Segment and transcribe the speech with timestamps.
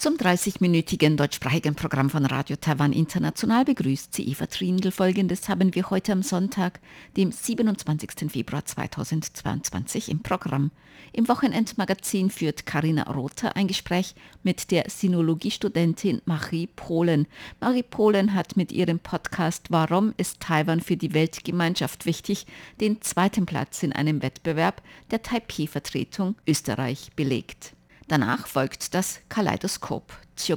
[0.00, 4.92] Zum 30-minütigen deutschsprachigen Programm von Radio Taiwan International begrüßt sie Eva Trindl.
[4.92, 6.80] Folgendes haben wir heute am Sonntag,
[7.18, 8.32] dem 27.
[8.32, 10.70] Februar 2022 im Programm.
[11.12, 17.26] Im Wochenendmagazin führt Karina Rother ein Gespräch mit der Sinologiestudentin Marie Polen.
[17.60, 22.46] Marie Polen hat mit ihrem Podcast Warum ist Taiwan für die Weltgemeinschaft wichtig
[22.80, 24.80] den zweiten Platz in einem Wettbewerb
[25.10, 27.74] der Taipei-Vertretung Österreich belegt.
[28.10, 30.12] Danach folgt das Kaleidoskop.
[30.34, 30.56] Xiu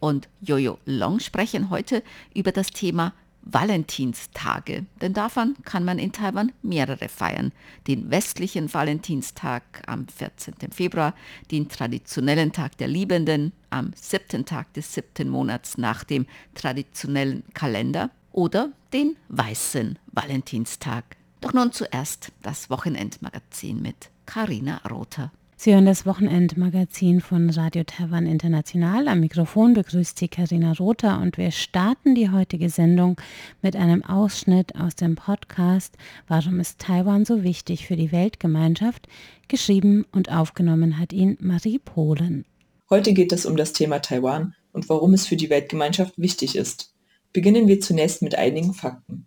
[0.00, 2.02] und Jojo Long sprechen heute
[2.34, 7.52] über das Thema Valentinstage, denn davon kann man in Taiwan mehrere feiern.
[7.86, 10.56] Den westlichen Valentinstag am 14.
[10.72, 11.14] Februar,
[11.50, 18.10] den traditionellen Tag der Liebenden am siebten Tag des siebten Monats nach dem traditionellen Kalender
[18.30, 21.16] oder den weißen Valentinstag.
[21.40, 25.32] Doch nun zuerst das Wochenendmagazin mit Karina Rother.
[25.62, 29.08] Sie hören das Wochenendmagazin von Radio Taiwan International.
[29.08, 33.20] Am Mikrofon begrüßt Sie Karina Rother und wir starten die heutige Sendung
[33.60, 39.06] mit einem Ausschnitt aus dem Podcast Warum ist Taiwan so wichtig für die Weltgemeinschaft?
[39.48, 42.46] Geschrieben und aufgenommen hat ihn Marie Polen.
[42.88, 46.94] Heute geht es um das Thema Taiwan und warum es für die Weltgemeinschaft wichtig ist.
[47.34, 49.26] Beginnen wir zunächst mit einigen Fakten.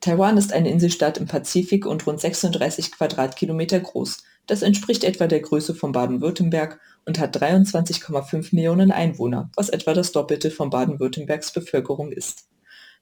[0.00, 4.24] Taiwan ist eine Inselstadt im Pazifik und rund 36 Quadratkilometer groß.
[4.48, 10.10] Das entspricht etwa der Größe von Baden-Württemberg und hat 23,5 Millionen Einwohner, was etwa das
[10.10, 12.48] Doppelte von Baden-Württembergs Bevölkerung ist.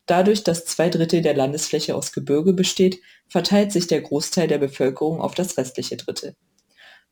[0.07, 5.21] Dadurch, dass zwei Drittel der Landesfläche aus Gebirge besteht, verteilt sich der Großteil der Bevölkerung
[5.21, 6.35] auf das restliche Drittel.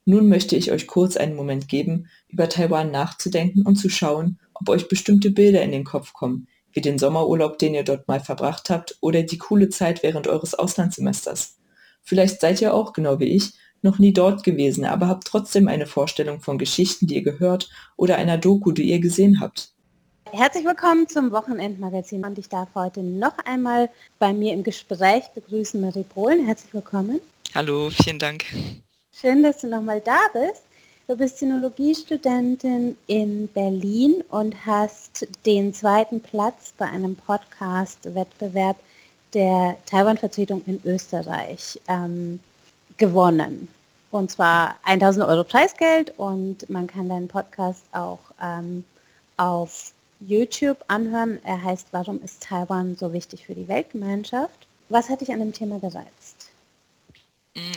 [0.05, 4.68] Nun möchte ich euch kurz einen Moment geben, über Taiwan nachzudenken und zu schauen, ob
[4.68, 8.68] euch bestimmte Bilder in den Kopf kommen, wie den Sommerurlaub, den ihr dort mal verbracht
[8.68, 11.58] habt, oder die coole Zeit während eures Auslandssemesters.
[12.02, 13.52] Vielleicht seid ihr auch, genau wie ich,
[13.84, 18.17] noch nie dort gewesen, aber habt trotzdem eine Vorstellung von Geschichten, die ihr gehört oder
[18.17, 19.70] einer Doku, die ihr gesehen habt.
[20.33, 25.80] Herzlich willkommen zum Wochenendmagazin und ich darf heute noch einmal bei mir im Gespräch begrüßen
[25.80, 26.45] Marie Polen.
[26.45, 27.20] Herzlich willkommen.
[27.55, 28.45] Hallo, vielen Dank.
[29.12, 30.62] Schön, dass du nochmal da bist.
[31.06, 38.77] Du bist Sinologiestudentin in Berlin und hast den zweiten Platz bei einem Podcast-Wettbewerb
[39.34, 42.40] der Taiwan-Vertretung in Österreich ähm,
[42.96, 43.68] gewonnen.
[44.10, 48.84] Und zwar 1000 Euro Preisgeld und man kann deinen Podcast auch ähm,
[49.36, 51.40] auf YouTube anhören.
[51.44, 54.66] Er heißt Warum ist Taiwan so wichtig für die Weltgemeinschaft?
[54.88, 56.50] Was hat dich an dem Thema gereizt?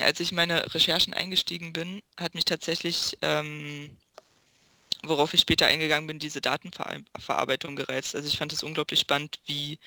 [0.02, 3.96] Als ich meine Recherchen eingestiegen bin, hat mich tatsächlich, ähm,
[5.04, 8.16] worauf ich später eingegangen bin, diese Datenverarbeitung gereizt.
[8.16, 9.78] Also ich fand es unglaublich spannend, wie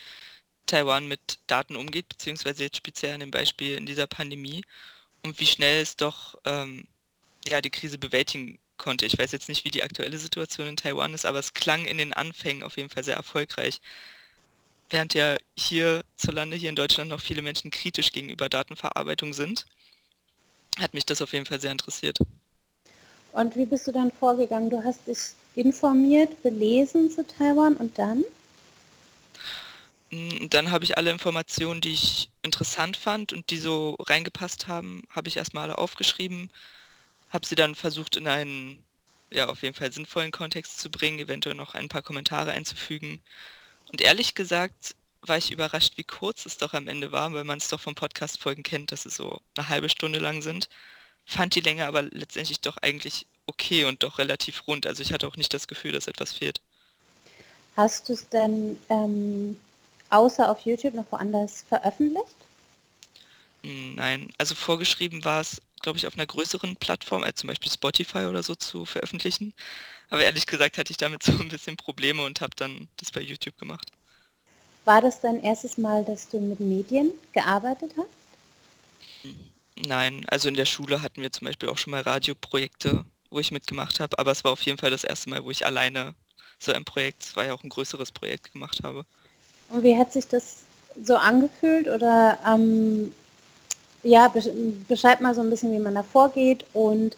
[0.66, 4.62] Taiwan mit Daten umgeht, beziehungsweise jetzt speziell an dem Beispiel in dieser Pandemie
[5.24, 6.86] und wie schnell es doch ähm,
[7.46, 9.06] ja, die Krise bewältigen konnte.
[9.06, 11.98] Ich weiß jetzt nicht, wie die aktuelle Situation in Taiwan ist, aber es klang in
[11.98, 13.80] den Anfängen auf jeden Fall sehr erfolgreich.
[14.88, 19.66] Während ja hier zur Lande, hier in Deutschland noch viele Menschen kritisch gegenüber Datenverarbeitung sind,
[20.78, 22.18] hat mich das auf jeden Fall sehr interessiert.
[23.32, 24.70] Und wie bist du dann vorgegangen?
[24.70, 25.18] Du hast dich
[25.54, 28.24] informiert, belesen zu Taiwan und dann?
[30.10, 35.28] Dann habe ich alle Informationen, die ich interessant fand und die so reingepasst haben, habe
[35.28, 36.50] ich erstmal alle aufgeschrieben,
[37.30, 38.82] habe sie dann versucht in einen,
[39.30, 43.22] ja, auf jeden Fall sinnvollen Kontext zu bringen, eventuell noch ein paar Kommentare einzufügen.
[43.92, 47.58] Und ehrlich gesagt war ich überrascht, wie kurz es doch am Ende war, weil man
[47.58, 50.68] es doch von Podcast-Folgen kennt, dass sie so eine halbe Stunde lang sind.
[51.26, 54.86] Fand die Länge aber letztendlich doch eigentlich okay und doch relativ rund.
[54.86, 56.60] Also ich hatte auch nicht das Gefühl, dass etwas fehlt.
[57.76, 59.56] Hast du es denn ähm,
[60.10, 62.36] außer auf YouTube noch woanders veröffentlicht?
[63.62, 68.26] Nein, also vorgeschrieben war es, glaube ich, auf einer größeren Plattform, als zum Beispiel Spotify
[68.26, 69.54] oder so zu veröffentlichen.
[70.10, 73.20] Aber ehrlich gesagt hatte ich damit so ein bisschen Probleme und habe dann das bei
[73.20, 73.92] YouTube gemacht.
[74.84, 78.08] War das dein erstes Mal, dass du mit Medien gearbeitet hast?
[79.76, 83.50] Nein, also in der Schule hatten wir zum Beispiel auch schon mal Radioprojekte, wo ich
[83.52, 86.14] mitgemacht habe, aber es war auf jeden Fall das erste Mal, wo ich alleine
[86.58, 89.06] so ein Projekt, es war ja auch ein größeres Projekt gemacht habe.
[89.70, 90.58] Und wie hat sich das
[91.02, 93.14] so angefühlt oder ähm,
[94.02, 94.32] ja,
[94.88, 97.16] beschreib mal so ein bisschen, wie man da vorgeht und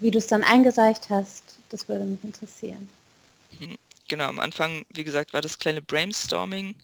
[0.00, 1.42] wie du es dann eingereicht hast.
[1.70, 2.88] Das würde mich interessieren.
[4.08, 6.74] Genau, am Anfang, wie gesagt, war das kleine Brainstorming.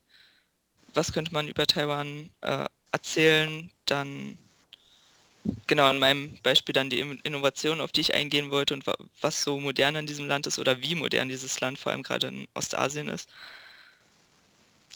[0.95, 3.71] Was könnte man über Taiwan äh, erzählen?
[3.87, 4.39] Dann
[5.67, 8.85] genau in meinem Beispiel dann die Innovation, auf die ich eingehen wollte und
[9.21, 12.29] was so modern an diesem Land ist oder wie modern dieses Land vor allem gerade
[12.29, 13.29] in Ostasien ist.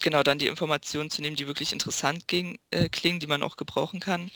[0.03, 3.57] Genau, dann die Informationen zu nehmen, die wirklich interessant ging, äh, klingen, die man auch
[3.57, 4.31] gebrauchen kann.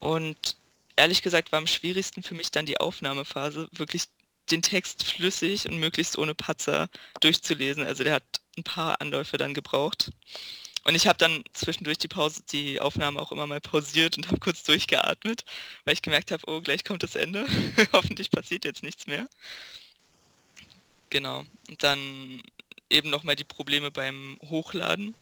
[0.00, 0.56] Und
[0.96, 4.04] ehrlich gesagt war am schwierigsten für mich dann die Aufnahmephase, wirklich
[4.50, 6.88] den Text flüssig und möglichst ohne Patzer
[7.20, 7.84] durchzulesen.
[7.84, 8.24] Also der hat
[8.56, 10.10] ein paar Anläufe dann gebraucht.
[10.84, 14.38] Und ich habe dann zwischendurch die Pause, die Aufnahme auch immer mal pausiert und habe
[14.38, 15.44] kurz durchgeatmet,
[15.84, 17.46] weil ich gemerkt habe, oh, gleich kommt das Ende.
[17.92, 19.28] Hoffentlich passiert jetzt nichts mehr.
[21.10, 21.44] Genau.
[21.68, 22.42] Und dann
[22.90, 25.14] eben nochmal die Probleme beim Hochladen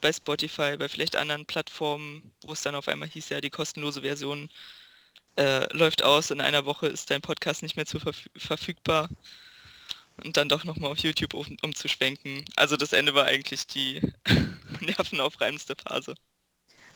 [0.00, 4.02] bei Spotify, bei vielleicht anderen Plattformen, wo es dann auf einmal hieß, ja, die kostenlose
[4.02, 4.48] Version
[5.36, 9.08] äh, läuft aus, in einer Woche ist dein Podcast nicht mehr zu verfü verfügbar
[10.24, 12.44] und dann doch nochmal auf YouTube um, umzuschwenken.
[12.56, 14.00] Also das Ende war eigentlich die
[14.80, 16.14] nervenaufreibendste Phase.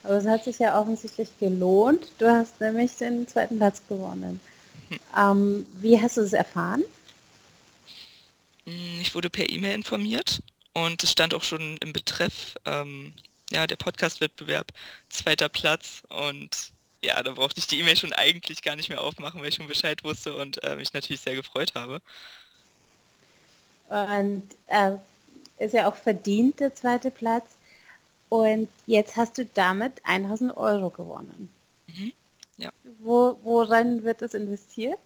[0.02, 2.10] Aber es hat sich ja offensichtlich gelohnt.
[2.18, 4.40] Du hast nämlich den zweiten Platz gewonnen.
[4.88, 4.98] Hm.
[5.16, 6.82] Ähm, wie hast du es erfahren?
[8.66, 10.42] Hm, ich wurde per E-Mail informiert
[10.72, 13.14] und es stand auch schon im Betreff, ähm,
[13.50, 14.72] ja, der Podcast-Wettbewerb,
[15.08, 16.72] zweiter Platz und
[17.04, 19.66] ja, da brauchte ich die E-Mail schon eigentlich gar nicht mehr aufmachen, weil ich schon
[19.66, 22.00] Bescheid wusste und äh, mich natürlich sehr gefreut habe.
[23.88, 24.92] Und äh,
[25.58, 27.44] ist ja auch verdient der zweite Platz.
[28.28, 31.50] Und jetzt hast du damit 1000 Euro gewonnen.
[31.88, 32.12] Mhm,
[32.56, 32.70] ja.
[33.00, 35.00] Wo, woran wird das investiert?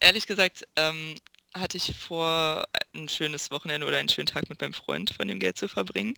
[0.00, 1.16] Ehrlich gesagt, ähm,
[1.54, 5.38] hatte ich vor, ein schönes Wochenende oder einen schönen Tag mit meinem Freund von dem
[5.38, 6.14] Geld zu verbringen.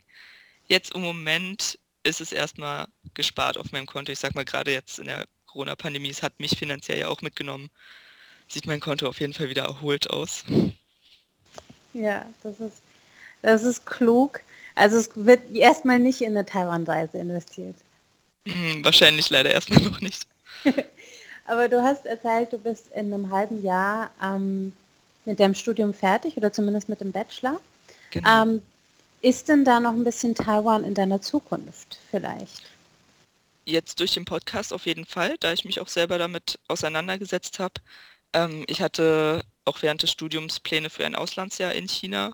[0.66, 4.12] Jetzt im Moment ist es erstmal gespart auf meinem Konto.
[4.12, 7.70] Ich sag mal, gerade jetzt in der Corona-Pandemie, es hat mich finanziell ja auch mitgenommen.
[8.48, 10.44] Sieht mein Konto auf jeden Fall wieder erholt aus.
[11.94, 12.82] Ja, das ist,
[13.42, 14.40] das ist klug.
[14.74, 17.76] Also es wird erstmal nicht in eine Taiwan-Reise investiert.
[18.46, 20.26] Hm, wahrscheinlich leider erstmal noch nicht.
[21.46, 24.72] Aber du hast erzählt, du bist in einem halben Jahr ähm,
[25.24, 27.60] mit deinem Studium fertig oder zumindest mit dem Bachelor.
[28.10, 28.42] Genau.
[28.42, 28.62] Ähm,
[29.22, 32.62] ist denn da noch ein bisschen Taiwan in deiner Zukunft vielleicht?
[33.64, 37.80] Jetzt durch den Podcast auf jeden Fall, da ich mich auch selber damit auseinandergesetzt habe.
[38.34, 42.32] Ähm, ich hatte auch während des Studiums Pläne für ein Auslandsjahr in China,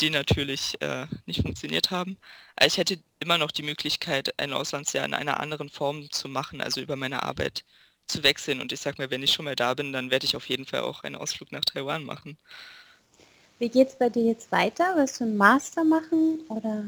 [0.00, 2.16] die natürlich äh, nicht funktioniert haben.
[2.56, 6.60] Aber ich hätte immer noch die Möglichkeit, ein Auslandsjahr in einer anderen Form zu machen,
[6.60, 7.64] also über meine Arbeit
[8.10, 8.60] zu wechseln.
[8.60, 10.66] Und ich sag mal, wenn ich schon mal da bin, dann werde ich auf jeden
[10.66, 12.36] Fall auch einen Ausflug nach Taiwan machen.
[13.58, 14.96] Wie geht es bei dir jetzt weiter?
[14.96, 16.84] Willst du einen Master machen oder?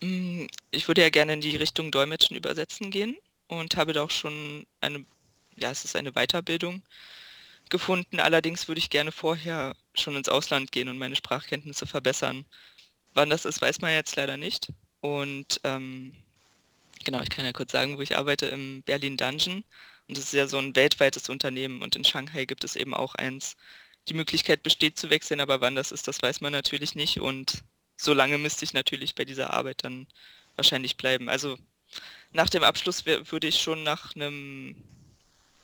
[0.00, 3.16] Mm, ich würde ja gerne in die Richtung Dolmetschen übersetzen gehen
[3.48, 5.04] und habe da auch schon eine,
[5.56, 6.82] ja, es ist eine Weiterbildung
[7.70, 8.20] gefunden.
[8.20, 12.44] Allerdings würde ich gerne vorher schon ins Ausland gehen und meine Sprachkenntnisse verbessern.
[13.14, 14.68] Wann das ist, weiß man jetzt leider nicht.
[15.00, 16.12] Und ähm,
[17.04, 19.64] genau, ich kann ja kurz sagen, wo ich arbeite im Berlin Dungeon.
[20.08, 23.14] Und das ist ja so ein weltweites Unternehmen und in Shanghai gibt es eben auch
[23.14, 23.56] eins,
[24.08, 27.20] die Möglichkeit besteht zu wechseln, aber wann das ist, das weiß man natürlich nicht.
[27.20, 27.62] Und
[27.96, 30.06] so lange müsste ich natürlich bei dieser Arbeit dann
[30.56, 31.28] wahrscheinlich bleiben.
[31.28, 31.58] Also
[32.32, 34.76] nach dem Abschluss würde ich schon nach einem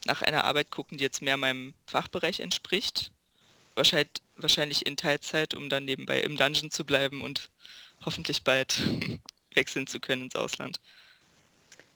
[0.07, 3.11] nach einer Arbeit gucken, die jetzt mehr meinem Fachbereich entspricht.
[3.75, 7.49] Wahrscheinlich, wahrscheinlich in Teilzeit, um dann nebenbei im Dungeon zu bleiben und
[8.05, 8.83] hoffentlich bald
[9.55, 10.79] wechseln zu können ins Ausland.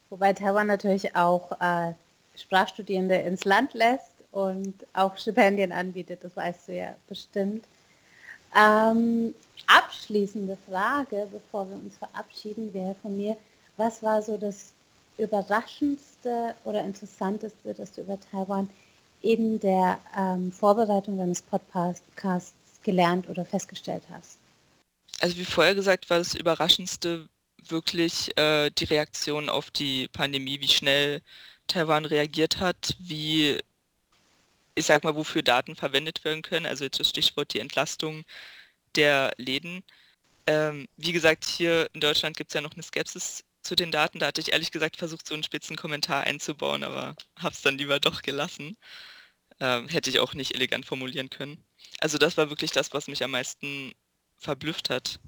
[0.08, 1.92] Wobei Taiwan natürlich auch äh,
[2.40, 7.64] Sprachstudierende ins Land lässt und auch Stipendien anbietet, das weißt du ja bestimmt.
[8.56, 9.34] Ähm,
[9.66, 13.36] abschließende Frage, bevor wir uns verabschieden, wäre von mir,
[13.76, 14.72] was war so das
[15.18, 18.70] Überraschendste oder Interessanteste, das du über Taiwan
[19.20, 22.52] in der ähm, Vorbereitung deines Podcasts
[22.82, 24.38] gelernt oder festgestellt hast?
[25.20, 27.28] Also wie vorher gesagt, war das Überraschendste
[27.66, 31.20] wirklich äh, die Reaktion auf die Pandemie, wie schnell
[31.68, 33.60] Taiwan reagiert hat, wie
[34.78, 36.66] ich sag mal, wofür Daten verwendet werden können.
[36.66, 38.24] Also jetzt das Stichwort die Entlastung
[38.94, 39.82] der Läden.
[40.46, 44.18] Ähm, wie gesagt, hier in Deutschland gibt es ja noch eine Skepsis zu den Daten.
[44.20, 47.78] Da hatte ich ehrlich gesagt versucht, so einen spitzen Kommentar einzubauen, aber habe es dann
[47.78, 48.76] lieber doch gelassen.
[49.60, 51.64] Ähm, hätte ich auch nicht elegant formulieren können.
[52.00, 53.92] Also das war wirklich das, was mich am meisten
[54.38, 55.20] verblüfft hat.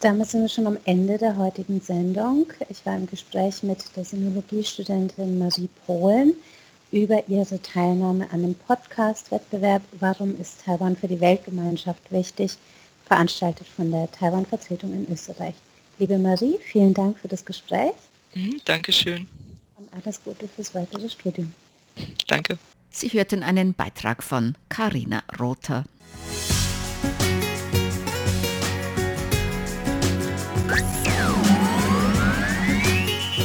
[0.00, 2.52] Damit sind wir schon am Ende der heutigen Sendung.
[2.68, 6.34] Ich war im Gespräch mit der Sinologiestudentin Marie Pohlen
[6.92, 12.58] über ihre Teilnahme an dem Podcast-Wettbewerb Warum ist Taiwan für die Weltgemeinschaft wichtig,
[13.06, 15.54] veranstaltet von der Taiwan-Vertretung in Österreich.
[15.98, 17.94] Liebe Marie, vielen Dank für das Gespräch.
[18.34, 19.26] Mhm, Dankeschön.
[19.78, 21.54] Und alles Gute fürs weitere Studium.
[22.26, 22.58] Danke.
[22.90, 25.84] Sie hörten einen Beitrag von Karina Rother.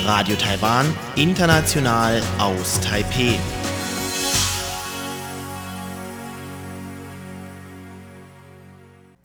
[0.05, 3.37] Radio Taiwan, international aus Taipeh.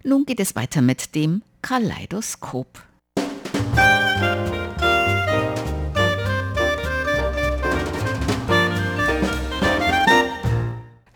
[0.05, 2.83] Nun geht es weiter mit dem Kaleidoskop.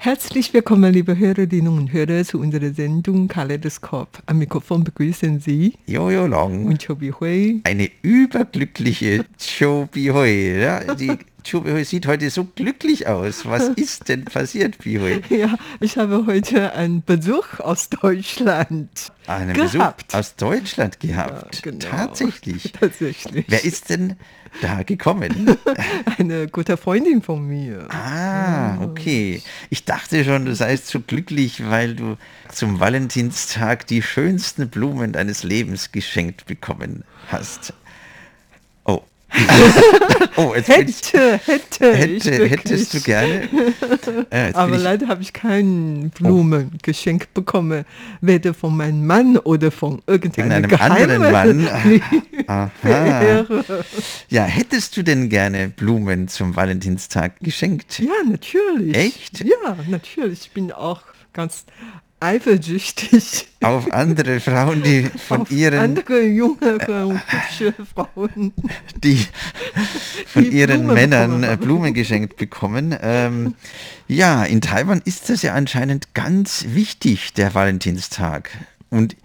[0.02, 4.08] Herzlich willkommen, liebe Hörerinnen und Hörer, zu unserer Sendung Kaleidoskop.
[4.24, 6.64] Am Mikrofon begrüßen Sie Jojo Long.
[6.64, 7.60] und Chobi Hui.
[7.64, 10.58] Eine überglückliche Cho Bihui.
[10.58, 13.46] Ja, die Bihui sieht heute so glücklich aus.
[13.46, 15.22] Was ist denn passiert, Bihui?
[15.28, 19.12] Ja, ich habe heute einen Besuch aus Deutschland.
[19.26, 20.08] Einen Gehabt.
[20.08, 21.56] Besuch aus Deutschland gehabt.
[21.56, 21.86] Ja, genau.
[21.86, 22.72] Tatsächlich.
[22.80, 23.44] Tatsächlich.
[23.48, 24.16] Wer ist denn
[24.62, 25.56] da gekommen?
[26.18, 27.86] Eine gute Freundin von mir.
[27.90, 29.42] Ah, okay.
[29.68, 32.16] Ich dachte schon, du seist so glücklich, weil du
[32.52, 37.72] zum Valentinstag die schönsten Blumen deines Lebens geschenkt bekommen hast.
[40.36, 40.50] Oh.
[40.50, 43.48] oh, jetzt Hätte, hätte, hätte, hättest du gerne.
[44.30, 47.84] Äh, Aber leider habe ich kein Blumen geschenkt bekommen,
[48.20, 51.68] weder von meinem Mann oder von irgendeinem anderen Mann.
[52.46, 53.46] Aha.
[54.28, 57.98] Ja, hättest du denn gerne Blumen zum Valentinstag geschenkt?
[57.98, 58.96] Ja, natürlich.
[58.96, 59.44] Echt?
[59.44, 60.40] Ja, natürlich.
[60.42, 61.64] Ich bin auch ganz
[62.20, 68.52] eifersüchtig Auf andere Frauen, die von auf ihren, andere jüngere und hübsche Frauen.
[69.02, 69.26] die
[70.26, 71.56] von die ihren Blumen Männern bekommen äh.
[71.56, 72.96] Blumen geschenkt bekommen.
[73.00, 73.54] Ähm,
[74.06, 78.50] ja, in Taiwan ist das ja anscheinend ganz wichtig, der Valentinstag.
[78.90, 79.16] Und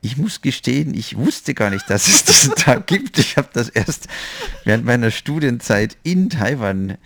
[0.00, 3.18] ich muss gestehen, ich wusste gar nicht, dass es diesen Tag gibt.
[3.18, 4.08] Ich habe das erst
[4.64, 6.96] während meiner Studienzeit in Taiwan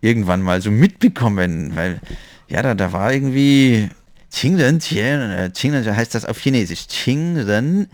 [0.00, 2.00] irgendwann mal so mitbekommen, weil
[2.48, 3.88] ja, da, da war irgendwie
[4.32, 6.86] Qingren, äh, Qingren heißt das auf Chinesisch.
[6.88, 7.88] Qingren,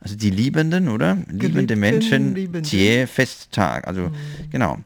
[0.00, 1.14] also die Liebenden, oder?
[1.14, 2.68] Liebende Geliebten, Menschen, Liebende.
[2.68, 4.10] Jie, Festtag, also
[4.50, 4.78] genau.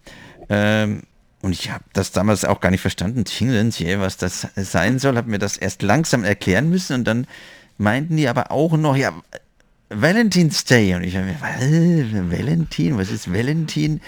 [0.49, 1.03] Ähm,
[1.41, 5.17] und ich habe das damals auch gar nicht verstanden, Qingren, Jie, was das sein soll,
[5.17, 7.27] habe mir das erst langsam erklären müssen und dann
[7.79, 9.13] meinten die aber auch noch, ja,
[9.91, 10.95] Valentine's Day.
[10.95, 14.01] Und ich habe mir, Valentin, was ist Valentin?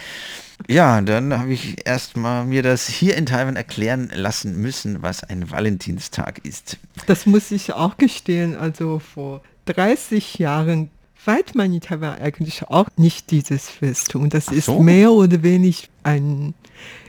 [0.67, 5.49] Ja, dann habe ich erstmal mir das hier in Taiwan erklären lassen müssen, was ein
[5.51, 6.77] Valentinstag ist.
[7.07, 8.55] Das muss ich auch gestehen.
[8.55, 10.89] Also vor 30 Jahren
[11.25, 14.15] weiß man in Taiwan eigentlich auch nicht dieses Fest.
[14.15, 14.79] Und das Ach ist so.
[14.79, 16.53] mehr oder weniger ein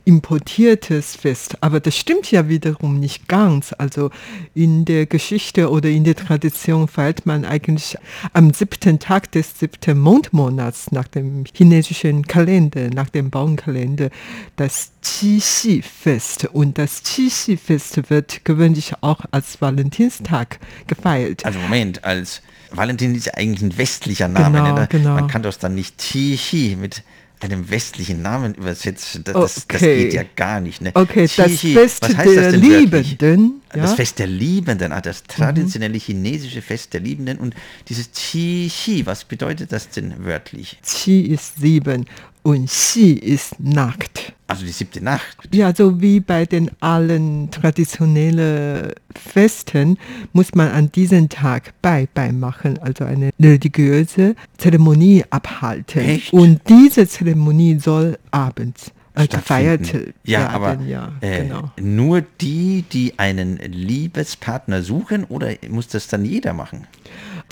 [0.05, 1.57] importiertes Fest.
[1.61, 3.73] Aber das stimmt ja wiederum nicht ganz.
[3.79, 4.11] Also
[4.55, 7.97] in der Geschichte oder in der Tradition feiert man eigentlich
[8.33, 14.11] am siebten Tag des siebten Mondmonats nach dem chinesischen Kalender, nach dem Baumkalender,
[14.57, 16.47] das Qixi-Fest.
[16.53, 20.59] Und das Qixi-Fest wird gewöhnlich auch als Valentinstag
[20.89, 21.45] gefeiert.
[21.45, 24.59] Also Moment, als Valentin ist ja eigentlich ein westlicher Name.
[24.59, 24.87] Genau, ne?
[24.91, 25.15] genau.
[25.15, 27.03] Man kann doch dann nicht Tichi mit
[27.45, 29.25] einem westlichen Namen übersetzen.
[29.25, 30.05] Das, das, das Okay.
[30.05, 30.81] geht ja gar nicht.
[30.81, 30.91] Ne?
[30.95, 32.53] Okay, das Qixi, Fest was heißt das der?
[32.53, 33.63] Liebenden.
[33.71, 33.97] Das ja?
[33.97, 37.55] Fest der Liebenden, ah, das traditionelle chinesische Fest der Liebenden und
[37.89, 40.79] dieses Qi-Chi, was bedeutet das denn wörtlich?
[40.87, 42.07] Qi ist sieben
[42.43, 44.22] und Xi ist Nacht.
[44.53, 45.37] Also die siebte Nacht.
[45.53, 49.99] Ja, so wie bei den allen traditionellen Festen
[50.33, 56.01] muss man an diesem Tag Bai Bai machen, also eine religiöse Zeremonie abhalten.
[56.03, 56.33] Echt?
[56.33, 59.93] Und diese Zeremonie soll abends äh, gefeiert
[60.25, 60.55] Ja, werden.
[60.55, 61.71] aber ja, äh, genau.
[61.81, 66.87] nur die, die einen Liebespartner suchen oder muss das dann jeder machen?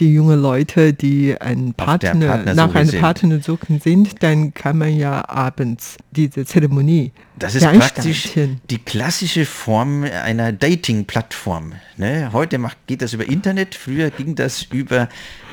[0.00, 3.00] Die jungen Leute, die einen der Partner, nach einem sind.
[3.00, 8.30] Partner suchen sind, dann kann man ja abends diese Zeremonie Das ist praktisch
[8.70, 11.74] die klassische Form einer Dating-Plattform.
[11.96, 12.30] Ne?
[12.32, 15.08] Heute macht, geht das über Internet, früher ging das über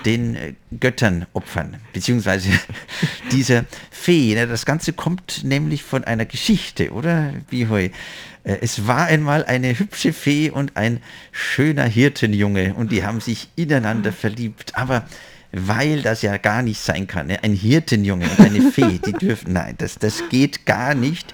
[0.06, 2.50] den äh, Göttern opfern, beziehungsweise
[3.32, 4.36] dieser Fee.
[4.36, 4.48] Ne?
[4.48, 7.34] Das Ganze kommt nämlich von einer Geschichte, oder?
[7.50, 7.90] Wie heu.
[8.44, 11.02] Äh, Es war einmal eine hübsche Fee und ein
[11.32, 14.76] schöner Hirtenjunge und die haben sich ineinander verliebt.
[14.76, 15.06] Aber
[15.52, 17.44] weil das ja gar nicht sein kann, ne?
[17.44, 21.34] ein Hirtenjunge und eine Fee, die dürfen, nein, das, das geht gar nicht.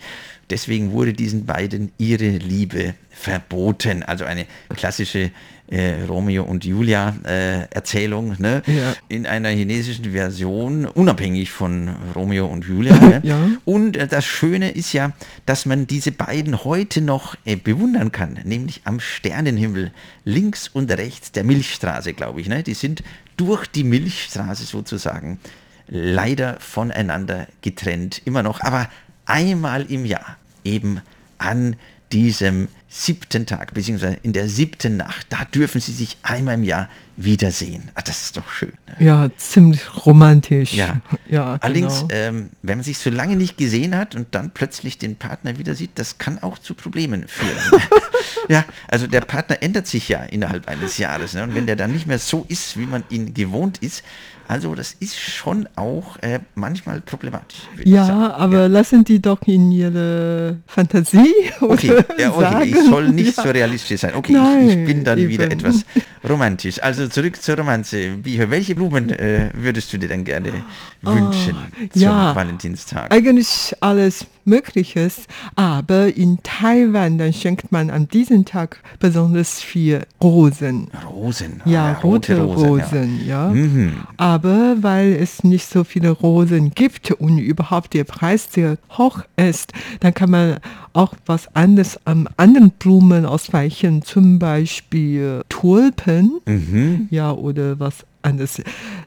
[0.49, 4.03] Deswegen wurde diesen beiden ihre Liebe verboten.
[4.03, 4.45] Also eine
[4.75, 5.31] klassische
[5.67, 8.61] äh, Romeo und Julia äh, Erzählung ne?
[8.67, 8.95] Ja.
[9.07, 12.95] in einer chinesischen Version, unabhängig von Romeo und Julia.
[12.95, 13.21] ne?
[13.23, 13.47] Ja.
[13.63, 15.13] Und äh, das Schöne ist ja,
[15.45, 19.91] dass man diese beiden heute noch äh, bewundern kann, nämlich am Sternenhimmel,
[20.25, 22.49] links und rechts der Milchstraße, glaube ich.
[22.49, 22.63] Ne?
[22.63, 23.03] Die sind
[23.37, 25.39] durch die Milchstraße sozusagen
[25.87, 28.89] leider voneinander getrennt, immer noch, aber
[29.25, 31.01] einmal im Jahr, eben
[31.37, 31.75] an
[32.11, 36.89] diesem siebten Tag, beziehungsweise in der siebten Nacht, da dürfen sie sich einmal im Jahr
[37.15, 37.89] wiedersehen.
[37.95, 38.73] Ah, das ist doch schön.
[38.99, 39.05] Ne?
[39.05, 40.73] Ja, ziemlich romantisch.
[40.73, 42.13] Ja, ja allerdings, genau.
[42.13, 45.75] ähm, wenn man sich so lange nicht gesehen hat und dann plötzlich den Partner wieder
[45.75, 47.81] sieht, das kann auch zu Problemen führen.
[48.49, 51.33] ja, also der Partner ändert sich ja innerhalb eines Jahres.
[51.33, 51.43] Ne?
[51.43, 54.03] Und wenn der dann nicht mehr so ist, wie man ihn gewohnt ist,
[54.45, 57.59] also das ist schon auch äh, manchmal problematisch.
[57.79, 58.67] ich Ja, aber Ja.
[58.67, 62.63] lassen die doch in ihre Fantasie Okay, oder ja, okay, sagen.
[62.69, 63.43] ich soll nicht ja.
[63.43, 64.13] so realistisch sein.
[64.15, 65.53] Okay, ich, ich Nein, bin dann wieder eben.
[65.53, 65.85] etwas
[66.27, 66.83] romantisch.
[66.83, 68.17] Also zurück zur Romanze.
[68.17, 70.63] Bicho, welche Blumen äh, würdest du dir dann gerne
[71.01, 71.55] wünschen
[71.91, 72.35] zum ja.
[72.35, 73.11] Valentinstag?
[73.11, 80.87] Eigentlich alles Mögliches, aber in Taiwan, dann schenkt man an diesem Tag besonders viel Rosen.
[81.09, 81.61] Rosen.
[81.65, 83.49] Ja, ah, rote Rosen, Rosen, ja.
[83.49, 83.93] Mhm.
[84.17, 89.73] Aber weil es nicht so viele Rosen gibt und überhaupt der Preis sehr hoch ist,
[89.99, 90.57] dann kann man
[90.93, 97.07] auch was anderes an anderen Blumen ausweichen, zum Beispiel Tulpen, Mhm.
[97.09, 98.61] ja, oder was anderes.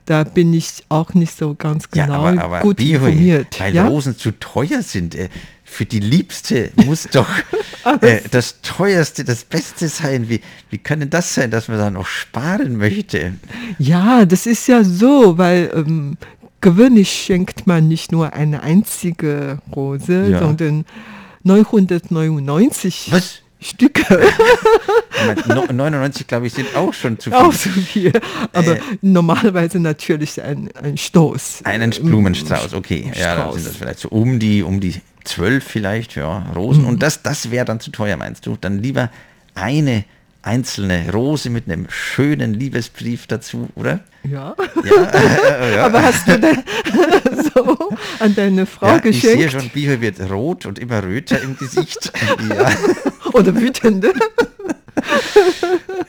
[0.04, 3.58] Da bin ich auch nicht so ganz Ja, genau aber, aber gut Bicho, informiert.
[3.58, 3.86] weil ja?
[3.88, 5.14] Rosen zu teuer sind.
[5.14, 5.28] Äh,
[5.68, 7.28] für die Liebste muss doch
[8.00, 10.28] äh, das teuerste, das Beste sein.
[10.28, 13.32] Wie, wie kann denn das sein, dass man da noch sparen möchte?
[13.78, 16.18] Ja, das ist ja so, weil ähm,
[16.60, 20.38] gewöhnlich schenkt man nicht nur eine einzige Rose, Ja.
[20.38, 20.84] sondern
[21.42, 23.40] 999 Was?
[23.60, 24.20] Stücke.
[25.18, 27.38] Ich meine, no- 99, glaube ich, sind auch schon zu viel.
[27.38, 28.12] Auch so viel.
[28.52, 28.80] Aber Äh.
[29.00, 31.60] normalerweise natürlich ein, ein Stoß.
[31.64, 33.10] Einen Ähm, Blumenstrauß, okay.
[33.18, 33.54] Ja, dann Strauß.
[33.56, 36.82] sind das vielleicht so um die, um die zwölf vielleicht, ja, Rosen.
[36.82, 36.88] Mhm.
[36.88, 38.56] Und das, das wäre dann zu teuer, meinst du?
[38.60, 39.10] Dann lieber
[39.54, 40.04] eine
[40.46, 44.00] einzelne Rose mit einem schönen Liebesbrief dazu, oder?
[44.22, 44.54] Ja.
[44.84, 45.86] Ja, äh, ja.
[45.86, 46.62] Aber hast du denn
[47.54, 47.76] so
[48.20, 49.52] an deine Frau ja, ich sehe geschenkt?
[49.52, 52.12] schon, Bicho wird rot und immer röter im Gesicht.
[52.48, 52.70] ja.
[53.32, 54.12] Oder wütende?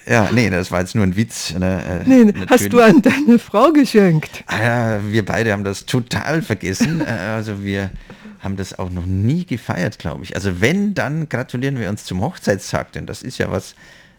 [0.05, 1.53] ja, nee, das war jetzt nur ein Witz.
[1.53, 2.03] Ne?
[2.05, 2.95] äh, Nee, hast du natürlich.
[2.95, 4.43] an deine Frau geschenkt?
[4.47, 7.01] Ah, ja, wir beide haben das total vergessen.
[7.01, 7.91] Äh, Also wir
[8.39, 10.35] haben das auch noch nie gefeiert, glaube ich.
[10.35, 13.75] Also wenn, dann gratulieren wir uns zum Hochzeitstag, denn das ist ja was,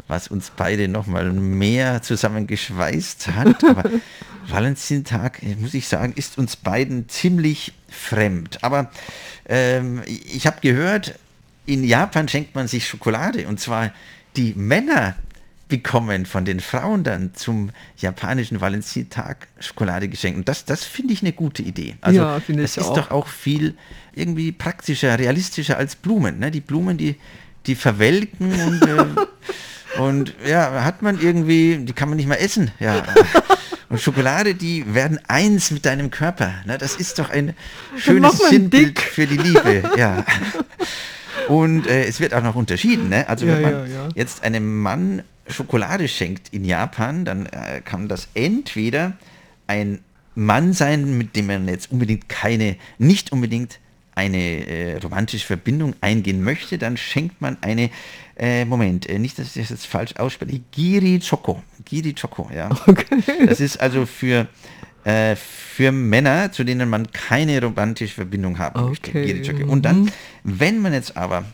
[0.09, 3.63] was uns beide noch mal mehr zusammengeschweißt hat.
[3.65, 3.91] Aber
[4.49, 8.59] Valentinstag, muss ich sagen, ist uns beiden ziemlich fremd.
[8.65, 8.91] Aber
[9.49, 11.15] ähm, ich habe gehört,
[11.67, 13.93] in Japan schenkt man sich Schokolade und zwar
[14.37, 15.17] die Männer
[15.69, 20.39] bekommen von den Frauen dann zum japanischen Valentinstag Schokolade geschenkt.
[20.39, 21.97] Und das, das finde ich eine gute Idee.
[22.01, 22.95] Also Ja, finde das ich ist auch.
[22.95, 23.77] doch auch viel
[24.15, 26.39] irgendwie praktischer, realistischer als Blumen.
[26.39, 26.51] Ne?
[26.51, 27.17] Die Blumen, die,
[27.67, 29.05] die verwelken und, äh,
[29.99, 32.71] und ja, hat man irgendwie, die kann man nicht mehr essen.
[32.79, 33.05] Ja.
[33.91, 36.53] Und Schokolade, die werden eins mit deinem Körper.
[36.67, 36.77] Ne?
[36.77, 37.55] Das ist doch ein
[37.97, 39.83] schönes Sinnbild für die Liebe.
[39.97, 40.27] Ja.
[41.49, 43.09] Und äh, es wird auch noch unterschieden.
[43.09, 43.27] Ne?
[43.27, 44.09] Also Ja, wenn man ja, ja.
[44.15, 49.15] jetzt einem Mann Schokolade schenkt in Japan, dann äh, kann das entweder
[49.67, 50.01] ein
[50.35, 53.79] Mann sein, mit dem man jetzt unbedingt keine, nicht unbedingt
[54.19, 57.89] eine äh, romantische Verbindung eingehen möchte, dann schenkt man eine,
[58.37, 61.63] äh, Moment, äh, nicht, dass ich das jetzt falsch ausspreche, Giri Choco.
[61.85, 62.69] Giri Choco, ja.
[63.47, 64.49] Das ist also für,
[65.05, 69.11] äh, für Männer, zu denen man keine romantische Verbindung haben möchte.
[69.11, 69.71] Okay, Giri Choco.
[69.71, 70.11] Und dann, mhm.
[70.43, 71.45] wenn man jetzt aber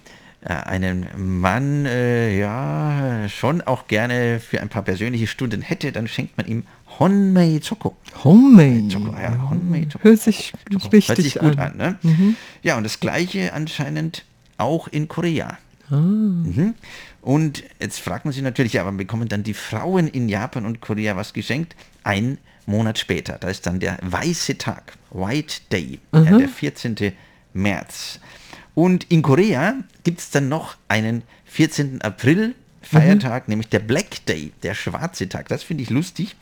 [0.41, 6.09] äh, einen Mann äh, ja schon auch gerne für ein paar persönliche Stunden hätte, dann
[6.09, 6.65] schenkt man ihm
[6.99, 7.97] Honmei Choco.
[8.23, 8.95] Homemade.
[8.95, 10.05] Choco, ja, Honmei Choco.
[10.05, 11.81] Hört sich richtig Hört sich gut an.
[11.81, 12.35] an, ne?
[12.63, 14.25] Ja, und das gleiche anscheinend
[14.59, 15.59] auch in Korea.
[15.91, 15.97] Ah.
[15.97, 16.75] Mhm.
[17.21, 20.81] Und jetzt fragt man sich natürlich, ja, aber bekommen dann die Frauen in Japan und
[20.81, 21.75] Korea was geschenkt?
[22.03, 27.13] Ein Monat später, da ist dann der weiße Tag, White Day, ja, der 14.
[27.53, 28.21] März.
[28.75, 32.03] Und in Korea gibt es dann noch einen 14.
[32.03, 32.55] April
[32.85, 35.49] Feiertag, nämlich der Black Day, der schwarze Tag.
[35.49, 36.37] Das finde ich lustig.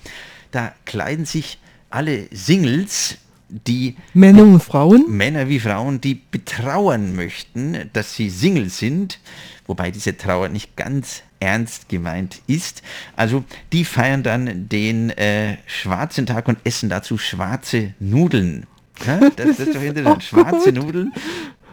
[0.50, 1.59] Da kleiden sich
[1.90, 5.05] alle Singles, die Männer und Frauen?
[5.09, 9.18] Männer wie Frauen, die betrauern möchten, dass sie Single sind,
[9.66, 12.83] wobei diese Trauer nicht ganz ernst gemeint ist.
[13.16, 18.66] Also die feiern dann den äh, schwarzen Tag und essen dazu schwarze Nudeln.
[19.07, 20.22] Ja, das, das ist doch interessant.
[20.22, 21.12] Schwarze Nudeln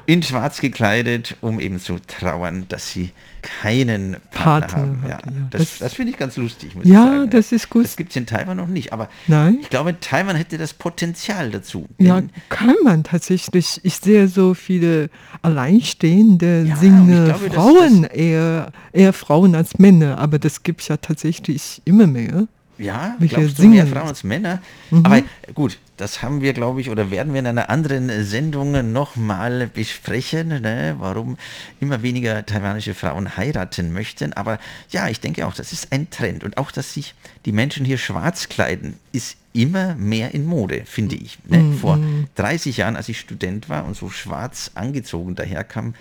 [0.10, 5.04] in schwarz gekleidet, um eben zu trauern, dass sie keinen Partner, Partner haben.
[5.08, 5.32] Ja, hat, ja.
[5.52, 7.30] das Das- das finde ich ganz lustig, muss ich Ja, sagen.
[7.30, 7.86] das ist gut.
[7.86, 9.60] Das gibt es in Taiwan noch nicht, aber Nein?
[9.62, 11.88] ich glaube, Taiwan hätte das Potenzial dazu.
[12.00, 13.80] Ja, kann man tatsächlich.
[13.84, 15.10] Ich sehe so viele
[15.44, 20.82] alleinstehende, Ja, singende ich glaube, das- Frauen, eher, eher Frauen als Männer, aber das gibt
[20.82, 22.48] es ja tatsächlich immer mehr.
[22.80, 23.74] Ja, Welche glaubst singen?
[23.74, 24.62] mehr Frauen als Männer?
[25.04, 25.22] Aber
[25.54, 30.48] gut, das haben wir, glaube ich, oder werden wir in einer anderen Sendung nochmal besprechen,
[30.48, 30.96] ne?
[30.98, 31.38] warum
[31.82, 34.32] immer weniger taiwanische Frauen heiraten möchten.
[34.32, 34.60] Aber
[34.92, 36.46] ja, ich denke auch, das ist ein Trend.
[36.46, 37.16] Und auch, dass sich
[37.46, 41.38] die Menschen hier schwarz kleiden, ist immer mehr in Mode, finde ich.
[41.46, 41.74] Ne?
[41.82, 42.00] Vor
[42.36, 45.96] 30 Jahren, als ich Student war und so schwarz angezogen daherkam,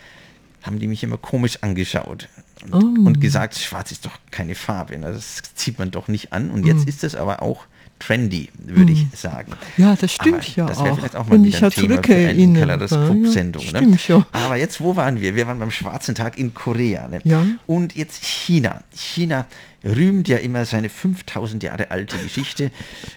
[0.62, 2.28] haben die mich immer komisch angeschaut
[2.71, 5.12] und, und gesagt, schwarz ist doch keine Farbe, ne?
[5.12, 6.51] das zieht man doch nicht an.
[6.51, 7.66] Und jetzt ist es aber auch
[7.99, 9.53] trendy, würde ich sagen.
[9.77, 10.97] Ja, das stimmt Aber ja das wäre auch.
[10.99, 12.66] vielleicht auch mal Wenn wieder ich ja Thema für eine zurückerinnere.
[12.66, 13.62] Kalaras-Sendung.
[13.64, 13.79] Ja, ne?
[13.79, 14.25] stimmt schon.
[14.33, 15.35] Aber jetzt, wo waren wir?
[15.35, 17.09] Wir waren beim Schwarzen Tag in Korea.
[17.09, 17.21] Ne?
[17.25, 17.44] Ja.
[17.66, 18.83] Und jetzt China.
[18.94, 19.47] China
[19.88, 22.70] rühmt ja immer seine 5000 Jahre alte Geschichte.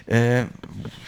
[0.06, 0.44] Äh,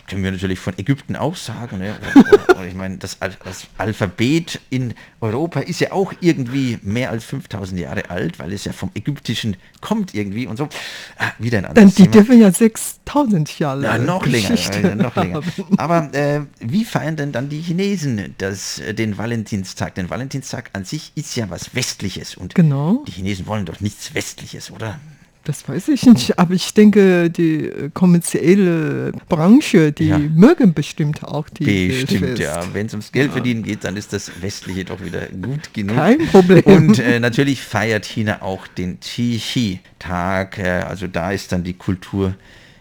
[0.07, 1.79] können wir natürlich von Ägypten auch sagen.
[1.79, 1.95] Ne?
[2.15, 7.11] Oder, oder, oder ich meine, das, das Alphabet in Europa ist ja auch irgendwie mehr
[7.11, 10.69] als 5000 Jahre alt, weil es ja vom Ägyptischen kommt irgendwie und so.
[11.17, 12.13] Ah, wieder ein Dann anderes die Thema.
[12.13, 15.37] dürfen ja 6000 Jahre Ja, noch länger, Geschichte noch länger.
[15.37, 15.79] haben.
[15.79, 19.95] Aber äh, wie feiern denn dann die Chinesen das, äh, den Valentinstag?
[19.95, 23.03] Den Valentinstag an sich ist ja was Westliches und Genau.
[23.09, 25.01] die Chinesen wollen doch nichts Westliches, oder?
[25.45, 30.19] Das weiß ich nicht, aber ich denke, die äh, kommerzielle Branche, die Ja.
[30.19, 32.63] mögen bestimmt auch die Bestimmt, ja.
[32.73, 35.97] Wenn es ums Geld verdienen geht, dann ist das Westliche doch wieder gut genug.
[35.97, 36.63] Kein Problem.
[36.65, 40.59] Und äh, natürlich feiert China auch den Qixi-Tag.
[40.59, 42.35] Äh, also da ist dann die Kultur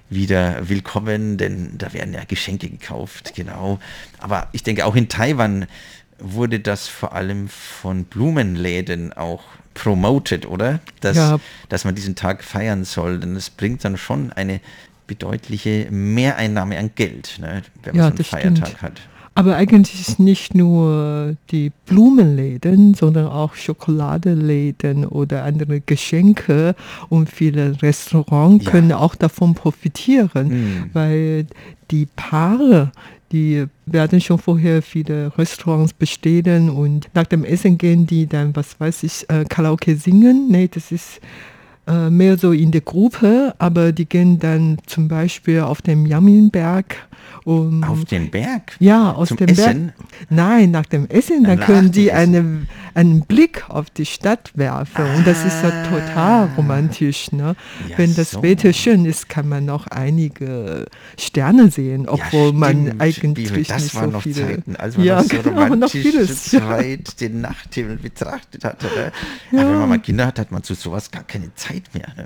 [0.10, 3.80] wieder willkommen, denn da werden ja Geschenke gekauft, genau.
[4.20, 5.66] Aber ich denke, auch in Taiwan
[6.20, 10.80] wurde das vor allem von Blumenläden auch promoted, oder?
[11.02, 11.40] Dass, Ja.
[11.70, 14.60] dass man diesen Tag feiern soll, denn es bringt dann schon eine
[15.08, 18.82] bedeutliche Mehreinnahme an Geld, ne, wenn man Ja, so einen Feiertag stimmt.
[18.82, 19.02] hat.
[19.36, 26.76] Aber eigentlich nicht nur die Blumenläden, sondern auch Schokoladeläden oder andere Geschenke
[27.10, 28.72] und viele Restaurants Ja.
[28.72, 30.90] können auch davon profitieren, Mm.
[30.94, 31.48] weil
[31.92, 32.92] die Paare,
[33.34, 38.80] die werden schon vorher viele Restaurants bestellen und nach dem Essen gehen die dann, was
[38.80, 40.48] weiß ich, äh, Karaoke singen.
[40.50, 41.20] Nee, das ist
[41.88, 46.96] äh, mehr so in der Gruppe, aber die gehen dann zum Beispiel auf dem Yaminberg
[47.46, 48.76] und Auf den Berg?
[48.80, 49.86] ja, aus Zum dem Essen?
[49.88, 49.96] Berg.
[50.30, 55.06] Nein, nach dem Essen, dann Nach können die eine, einen Blick auf die Stadt werfen.
[55.18, 55.84] Und das ist ja Ah.
[55.90, 57.32] total romantisch.
[57.32, 57.56] Ne?
[57.90, 58.44] Ja, Wenn das so.
[58.44, 60.86] Wetter schön ist, kann man noch einige
[61.20, 64.36] Sterne sehen, obwohl man stimmt, eigentlich Bibel, das nicht waren so noch viele.
[64.48, 66.52] Zeiten, als man ja, noch so genau, noch vieles.
[66.52, 66.60] Ja.
[66.62, 68.88] zweit den Nachthimmel betrachtet hatte.
[69.52, 69.62] Ne?
[69.62, 72.08] Aber wenn man mal Kinder hat, hat man zu sowas gar keine Zeit mehr.
[72.16, 72.26] Ne?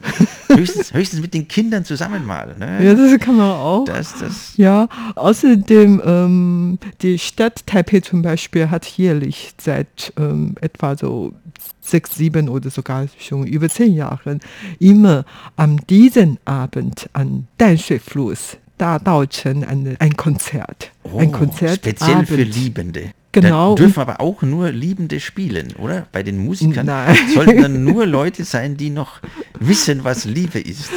[0.58, 2.56] Höchstens, höchstens mit den Kindern zusammen mal.
[2.58, 2.84] Ne?
[2.84, 3.86] Ja, das kann man auch.
[3.86, 10.96] das, das, Ja, außerdem ähm, die Stadt Taipei zum Beispiel hat jährlich seit ähm, etwa
[10.96, 11.34] so
[11.82, 14.40] sechs, sieben oder sogar schon über zehn Jahren
[14.80, 20.92] immer an diesem Abend an Danshui-Fluss, Da Daochen, ein, ein Konzert.
[21.04, 21.76] ein Oh, Konzert.
[21.78, 23.12] speziell für Liebende.
[23.42, 23.76] Genau.
[23.76, 26.08] Da dürfen aber auch nur Liebende spielen, oder?
[26.12, 27.16] Bei den Musikern Nein.
[27.34, 29.20] sollten dann nur Leute sein, die noch
[29.60, 30.90] wissen, was Liebe ist.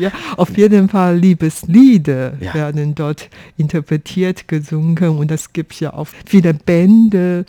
[0.00, 2.54] Ja, auf jeden Fall Liebeslieder Ja.
[2.54, 7.44] werden dort interpretiert, gesungen und es gibt ja auch viele Bände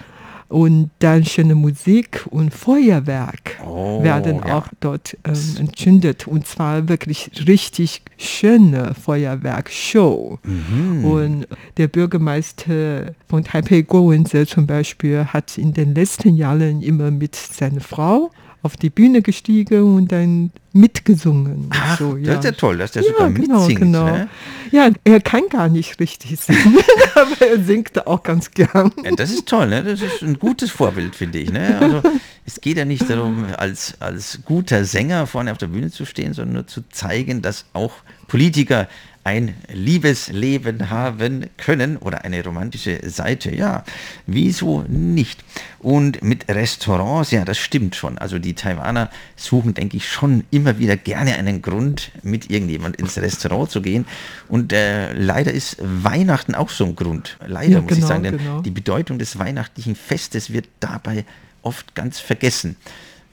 [0.50, 4.58] und dann schöne Musik und Feuerwerk Oh, werden ja.
[4.58, 10.40] auch dort ähm, entzündet und zwar wirklich richtig schöne Feuerwerkshow.
[10.44, 11.06] Mhm.
[11.06, 17.12] Und der Bürgermeister von Taipei, Guo Wenze zum Beispiel, hat in den letzten Jahren immer
[17.12, 18.32] mit seiner Frau
[18.63, 21.70] auf die Bühne gestiegen und dann mitgesungen.
[21.72, 23.80] Ach, so, das ist ja toll, dass der sogar genau, mitsingt.
[23.80, 24.06] genau.
[24.06, 24.30] Ne?
[24.72, 26.78] Ja, er kann gar nicht richtig singen,
[27.15, 28.91] aber er singt auch ganz gern.
[29.04, 29.84] Ja, das ist toll, ne?
[29.84, 31.52] das ist ein gutes Vorbild, finde ich.
[31.52, 31.78] Ne?
[31.88, 32.02] Also,
[32.46, 36.34] es geht ja nicht darum, als, als guter Sänger vorne auf der Bühne zu stehen,
[36.34, 37.93] sondern nur zu zeigen, dass auch
[38.28, 38.88] Politiker
[39.28, 43.54] ein Liebesleben haben können oder eine romantische Seite.
[43.54, 43.84] Ja,
[44.26, 45.44] wieso nicht?
[45.80, 48.18] Und mit Restaurants, ja, das stimmt schon.
[48.18, 53.18] Also die Taiwaner suchen, denke ich, schon immer wieder gerne einen Grund, mit irgendjemand ins
[53.18, 54.06] Restaurant zu gehen.
[54.48, 57.38] Und äh, leider ist Weihnachten auch so ein Grund.
[57.46, 58.62] Leider Ja, muss ich genau, sagen, denn genau.
[58.62, 61.26] die Bedeutung des weihnachtlichen Festes wird dabei
[61.63, 62.78] oft ganz vergessen.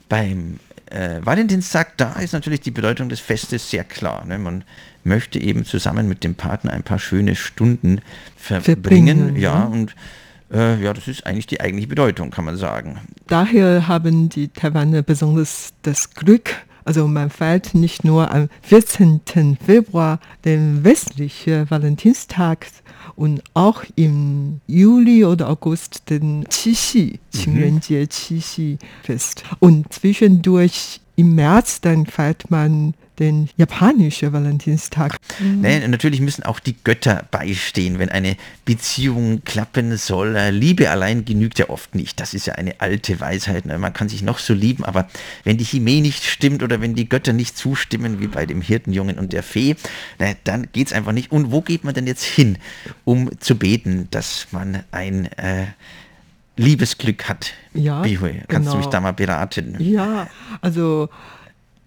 [0.09, 4.25] Beim äh, Valentinstag, da ist natürlich die Bedeutung des Festes sehr klar.
[4.25, 4.37] Ne?
[4.37, 4.63] Man
[5.03, 8.01] möchte eben zusammen mit dem Partner ein paar schöne Stunden
[8.35, 8.81] verbringen.
[8.81, 9.63] Verbringen, ja, ja.
[9.65, 9.95] und
[10.51, 12.99] äh, ja, das ist eigentlich die eigentliche Bedeutung, kann man sagen.
[13.27, 19.21] Daher haben die Taiwaner besonders das Glück, also man feiert nicht nur am 14.
[19.63, 22.67] Februar den westlichen Valentinstag
[23.15, 29.43] und auch im Juli oder August den Qixi, Qingrenjie, Qixi-Fest.
[29.59, 35.17] Und zwischendurch im März dann feiert man den japanischen Valentinstag.
[35.39, 40.37] Ne, natürlich müssen auch die Götter beistehen, wenn eine Beziehung klappen soll.
[40.51, 42.19] Liebe allein genügt ja oft nicht.
[42.19, 43.65] Das ist ja eine alte Weisheit.
[43.65, 43.77] Ne?
[43.77, 45.07] Man kann sich noch so lieben, aber
[45.43, 49.17] wenn die Chemie nicht stimmt oder wenn die Götter nicht zustimmen, wie bei dem Hirtenjungen
[49.17, 49.75] und der Fee,
[50.43, 51.31] dann geht es einfach nicht.
[51.31, 52.57] Und wo geht man denn jetzt hin,
[53.05, 55.67] um zu beten, dass man ein äh,
[56.57, 57.53] Liebesglück hat?
[57.73, 58.91] Ja, Bihui, kannst du mich genau.
[58.91, 59.75] da mal beraten?
[59.79, 60.27] Ja,
[60.61, 61.09] also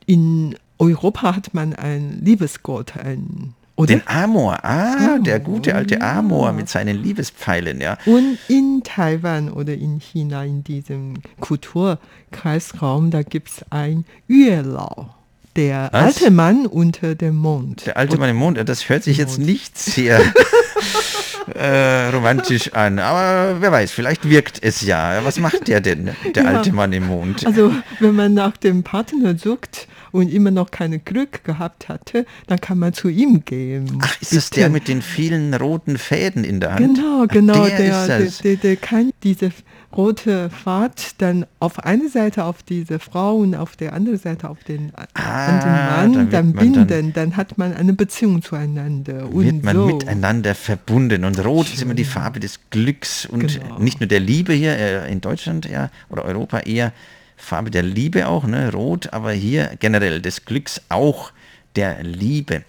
[0.06, 3.86] in Europa hat man einen Liebesgott, ein, oder?
[3.94, 6.18] Den Amor, ah, der Amor, gute alte ja.
[6.18, 7.96] Amor mit seinen Liebespfeilen, ja.
[8.06, 15.10] Und in Taiwan oder in China, in diesem Kulturkreisraum, da gibt es ein Yuelau,
[15.58, 16.02] der Was?
[16.16, 17.84] alte Mann unter dem Mond.
[17.84, 20.20] Der alte Mann im Mond, das hört sich jetzt nicht sehr
[21.54, 25.20] äh, romantisch an, aber wer weiß, vielleicht wirkt es ja.
[25.24, 26.48] Was macht der denn, der Ja.
[26.50, 27.44] alte Mann im Mond?
[27.46, 32.60] Also wenn man nach dem Partner sucht und immer noch keine Glück gehabt hatte, dann
[32.60, 33.98] kann man zu ihm gehen.
[34.02, 36.96] Ach, ist das der mit den vielen roten Fäden in der Hand?
[36.96, 39.50] Genau, Ach, genau, der, der, der, der, der kann diese
[39.96, 44.62] rote Pfad dann auf eine Seite auf diese Frau und auf der anderen Seite auf
[44.64, 45.46] den Ah,
[46.02, 49.28] anderen Mann dann man dann- binden, dann, hat man eine Beziehung zueinander.
[49.32, 49.86] Und wird man so.
[49.86, 51.24] miteinander verbunden.
[51.24, 53.78] Und Rot ist immer die Farbe des Glücks und Genau.
[53.78, 56.92] nicht nur der Liebe hier, äh, in Deutschland ja, oder Europa eher
[57.38, 58.72] Farbe der Liebe auch, ne?
[58.72, 61.32] Rot, aber hier generell des Glücks auch
[61.76, 62.64] der Liebe.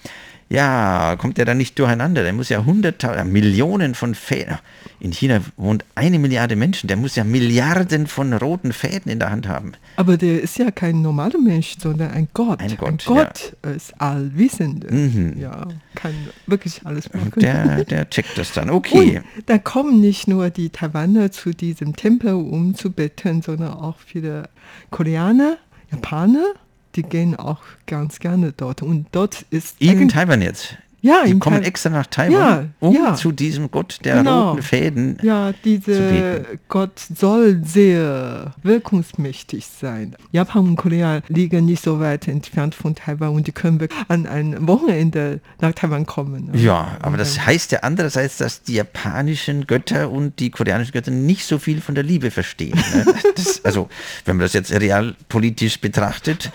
[0.49, 2.23] Ja, kommt der dann nicht durcheinander?
[2.23, 4.57] Der muss ja hunderttausend, Millionen von Fäden.
[4.99, 6.88] In China wohnt eine Milliarde Menschen.
[6.88, 9.73] Der muss ja Milliarden von roten Fäden in der Hand haben.
[9.95, 12.59] Aber der ist ja kein normaler Mensch, sondern ein Gott.
[12.62, 14.89] Ein Gott, Gott ist allwissend.
[14.89, 15.35] Mhm.
[15.39, 16.15] Ja, kann
[16.47, 17.31] wirklich alles machen.
[17.33, 18.69] Und der, der checkt das dann.
[18.79, 19.21] Okay.
[19.35, 23.97] Und da kommen nicht nur die Taiwaner zu diesem Tempel, um zu beten, sondern auch
[23.97, 24.47] viele
[24.89, 25.57] Koreaner,
[25.91, 26.53] Japaner,
[26.95, 28.82] die gehen auch ganz gerne dort.
[28.82, 30.78] Und dort ist In Taiwan jetzt.
[31.01, 33.15] Ja, Die kommen extra nach Taiwan, Ja, um ja.
[33.15, 34.51] zu diesem Gott der Genau.
[34.51, 35.17] roten Fäden.
[35.21, 36.41] Ja, dieser.
[36.67, 40.15] Gott soll sehr wirkungsmächtig sein.
[40.31, 44.25] Japan und Korea liegen nicht so weit entfernt von Taiwan und die können wirklich an
[44.25, 46.51] einem Wochenende nach Taiwan kommen.
[46.53, 51.45] Ja, aber das heißt ja andererseits, dass die japanischen Götter und die koreanischen Götter nicht
[51.45, 52.77] so viel von der Liebe verstehen.
[52.93, 53.05] Ne?
[53.35, 53.88] Das, also,
[54.25, 56.51] wenn man das jetzt realpolitisch betrachtet,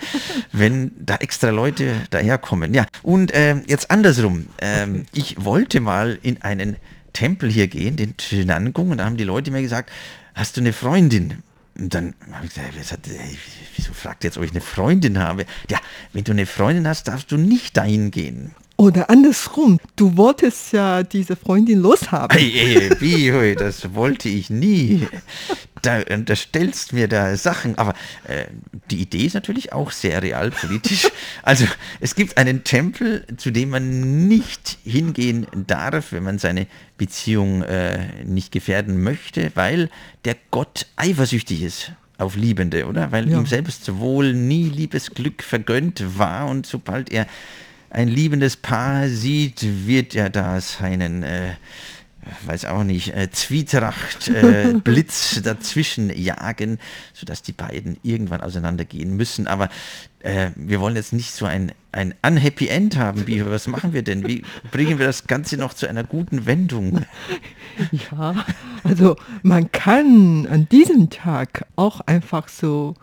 [0.51, 2.73] wenn da extra Leute daherkommen.
[2.73, 4.34] Ja, und ähm, jetzt andersrum.
[4.59, 6.77] Ähm, ich wollte mal in einen
[7.13, 9.91] Tempel hier gehen, den Chinangung, und da haben die Leute mir gesagt,
[10.33, 11.43] hast du eine Freundin?
[11.77, 13.09] Und dann habe ich gesagt,
[13.75, 15.45] wieso fragt ihr jetzt, ob ich eine Freundin habe?
[15.69, 15.79] Ja,
[16.13, 18.51] wenn du eine Freundin hast, darfst du nicht dahin gehen.
[18.77, 22.37] Oder andersrum, du wolltest ja diese Freundin loshaben.
[22.37, 25.07] Hey, ey, wie, das wollte ich nie.
[25.81, 27.93] Da unterstellst mir da Sachen, aber
[28.27, 28.45] äh,
[28.91, 31.09] die Idee ist natürlich auch sehr realpolitisch.
[31.43, 31.65] Also
[32.01, 36.65] es gibt einen Tempel, zu dem man nicht hingehen darf, wenn man seine
[36.97, 39.89] Beziehung äh, nicht gefährden möchte, weil
[40.25, 43.11] der Gott eifersüchtig ist auf Liebende, oder?
[43.11, 43.37] Weil Ja.
[43.37, 47.27] ihm selbst wohl nie Liebesglück vergönnt war und sobald er
[47.95, 51.53] ein liebendes Paar sieht, wird er da seinen, äh,
[52.45, 56.79] weiß auch nicht, äh, Zwietracht, äh, Blitz dazwischen jagen,
[57.13, 59.47] sodass die beiden irgendwann auseinandergehen müssen.
[59.47, 59.69] Aber
[60.19, 63.49] äh, wir wollen jetzt nicht so ein, ein unhappy End haben, Biber.
[63.49, 64.27] Was machen wir denn?
[64.27, 67.05] Wie bringen wir das Ganze noch zu einer guten Wendung?
[67.91, 68.45] Ja,
[68.85, 72.95] also man kann an diesem Tag auch einfach so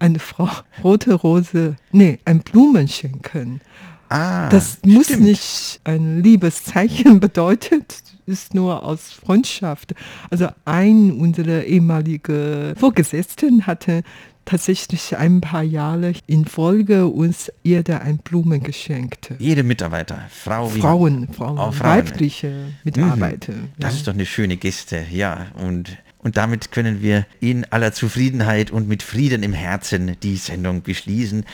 [0.00, 0.50] eine Frau
[0.82, 3.60] rote Rose, nee, ein Blumen schenken.
[4.08, 5.22] Ah, Das muss stimmt.
[5.22, 9.94] nicht ein Liebeszeichen bedeutet, ist nur aus Freundschaft.
[10.30, 14.02] Also ein unserer ehemalige Vorgesetzten hatte
[14.44, 19.32] tatsächlich ein paar Jahre in Folge uns jeder ein Blumen geschenkt.
[19.40, 21.90] Jede Mitarbeiter, Frau Frauen, Frauen, Auch Frauen.
[21.90, 23.52] weibliche Mitarbeiter.
[23.78, 23.98] Das ja.
[23.98, 25.46] ist doch eine schöne Geste, ja.
[25.54, 30.82] Und, und damit können wir in aller Zufriedenheit und mit Frieden im Herzen die Sendung
[30.82, 31.44] beschließen.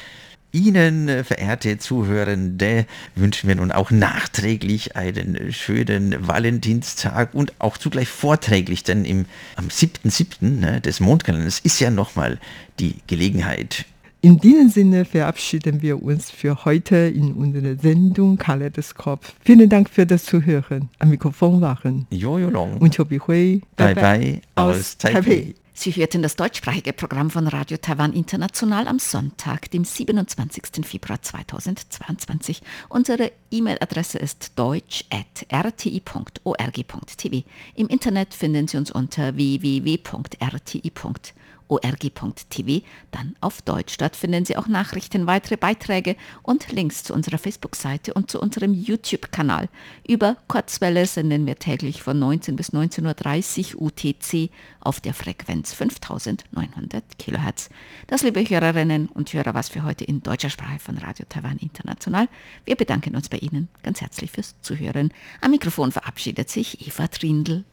[0.52, 8.08] Ihnen, äh, verehrte Zuhörende, wünschen wir nun auch nachträglich einen schönen Valentinstag und auch zugleich
[8.08, 9.24] vorträglich, denn im,
[9.56, 10.44] am 7.7.
[10.60, 12.38] Ne, des Mondkalenders ist ja nochmal
[12.78, 13.86] die Gelegenheit,
[14.24, 19.24] In diesem Sinne verabschieden wir uns für heute in unserer Sendung Kaleidoskop.
[19.40, 20.90] Vielen Dank für das Zuhören.
[21.00, 22.78] Am Mikrofon waren Jojo Long.
[22.78, 23.62] und Chobi Hui.
[23.74, 25.56] Bye bye aus Taipei.
[25.74, 30.86] Sie hörten das deutschsprachige Programm von Radio Taiwan International am Sonntag, dem 27.
[30.86, 32.62] Februar 2022.
[32.90, 37.42] Unsere E-Mail-Adresse ist deutsch.rti.org.tv.
[37.74, 41.42] Im Internet finden Sie uns unter www.rti.org.tv.
[41.68, 43.96] org.tv, dann auf Deutsch.
[43.98, 48.74] Dort finden Sie auch Nachrichten, weitere Beiträge und Links zu unserer Facebook-Seite und zu unserem
[48.74, 49.68] YouTube-Kanal.
[50.06, 57.18] Über Kurzwelle senden wir täglich von 19 bis 19.30 Uhr UTC auf der Frequenz 5900
[57.18, 57.70] kHz.
[58.06, 62.28] Das, liebe Hörerinnen und Hörer, was für heute in deutscher Sprache von Radio Taiwan International.
[62.64, 65.12] Wir bedanken uns bei Ihnen ganz herzlich fürs Zuhören.
[65.40, 67.64] Am Mikrofon verabschiedet sich Eva Trindl.